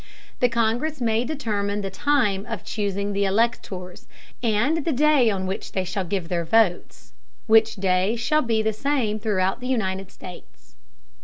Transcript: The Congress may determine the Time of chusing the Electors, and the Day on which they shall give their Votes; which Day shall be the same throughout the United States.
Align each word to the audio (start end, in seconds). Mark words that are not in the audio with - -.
The 0.39 0.49
Congress 0.49 0.99
may 0.99 1.23
determine 1.23 1.81
the 1.81 1.91
Time 1.91 2.47
of 2.47 2.65
chusing 2.65 3.13
the 3.13 3.25
Electors, 3.25 4.07
and 4.41 4.77
the 4.83 4.91
Day 4.91 5.29
on 5.29 5.45
which 5.45 5.73
they 5.73 5.83
shall 5.83 6.05
give 6.05 6.27
their 6.27 6.43
Votes; 6.43 7.13
which 7.45 7.75
Day 7.75 8.15
shall 8.15 8.41
be 8.41 8.63
the 8.63 8.73
same 8.73 9.19
throughout 9.19 9.59
the 9.59 9.67
United 9.67 10.09
States. 10.11 10.73